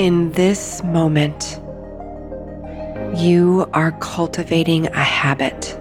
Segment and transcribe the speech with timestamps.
[0.00, 1.60] In this moment,
[3.20, 5.78] you are cultivating a habit.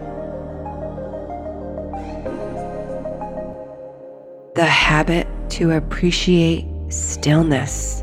[4.56, 8.02] The habit to appreciate stillness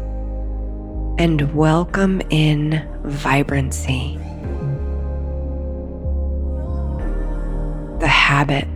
[1.19, 4.17] and welcome in vibrancy.
[8.01, 8.67] The habit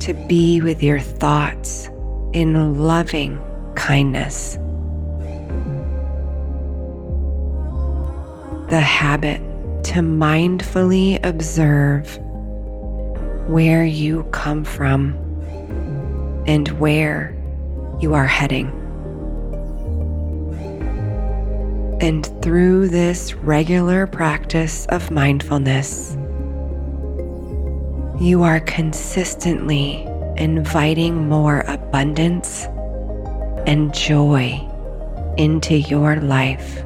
[0.00, 1.88] to be with your thoughts
[2.34, 3.40] in loving
[3.74, 4.58] kindness.
[8.70, 9.40] The habit
[9.82, 12.16] to mindfully observe
[13.48, 15.12] where you come from
[16.46, 17.36] and where
[17.98, 18.68] you are heading.
[22.00, 26.16] And through this regular practice of mindfulness,
[28.20, 30.04] you are consistently
[30.36, 32.66] inviting more abundance
[33.66, 34.64] and joy
[35.36, 36.84] into your life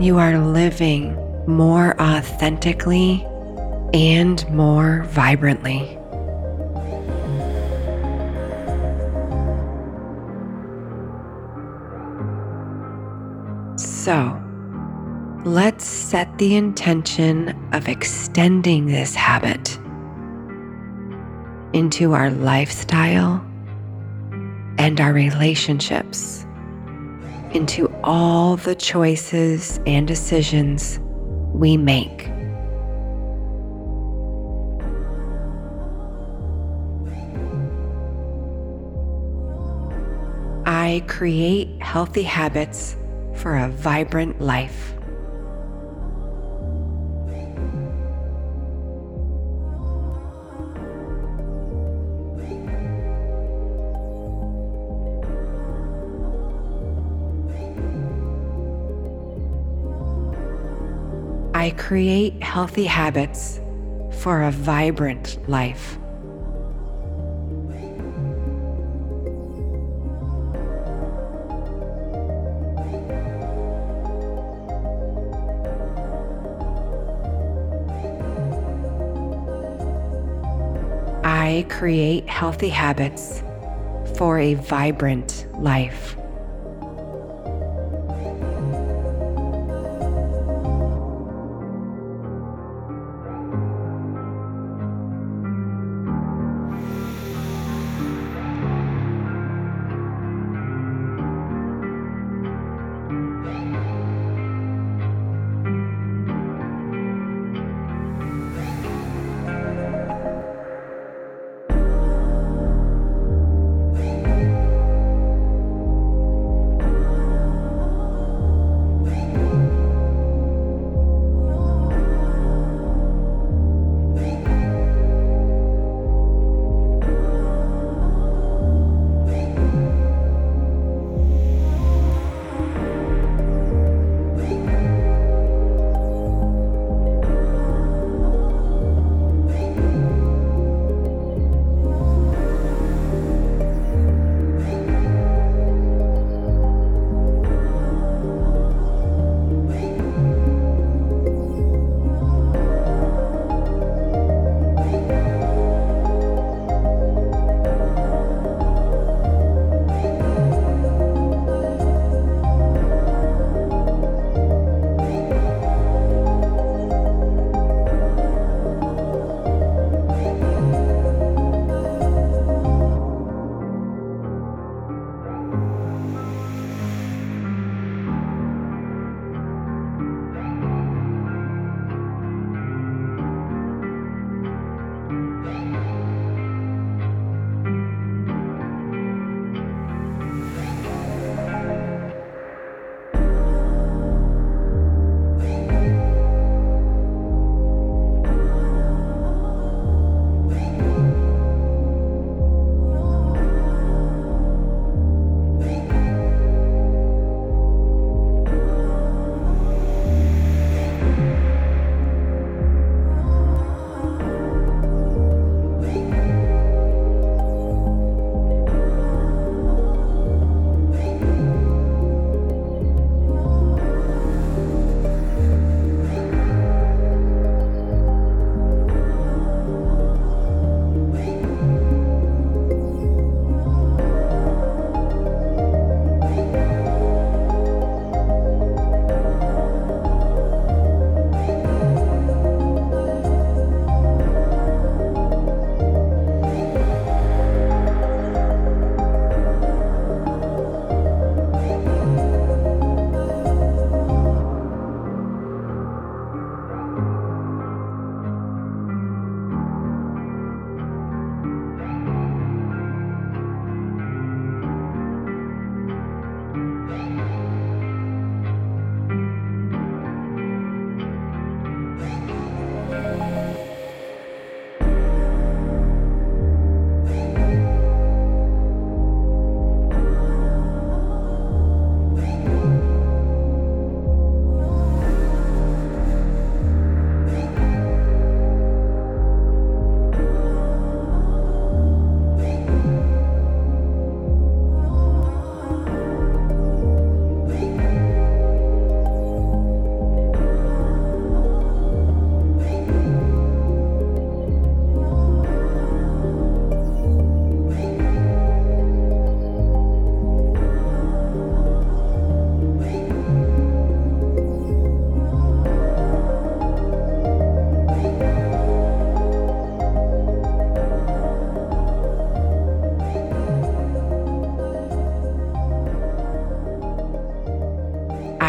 [0.00, 1.16] you are living
[1.46, 3.24] more authentically
[3.92, 5.98] and more vibrantly.
[13.76, 14.40] So,
[15.44, 19.78] let's set the intention of extending this habit
[21.72, 23.44] into our lifestyle
[24.78, 26.43] and our relationships
[27.54, 30.98] into all the choices and decisions
[31.52, 32.28] we make.
[40.66, 42.96] I create healthy habits
[43.34, 44.94] for a vibrant life.
[61.64, 63.58] I create healthy habits
[64.18, 65.96] for a vibrant life.
[81.24, 83.42] I create healthy habits
[84.16, 86.14] for a vibrant life.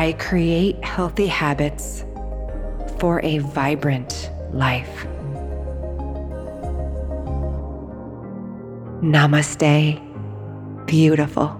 [0.05, 2.05] I create healthy habits
[2.99, 5.07] for a vibrant life.
[9.01, 9.99] Namaste,
[10.85, 11.59] beautiful.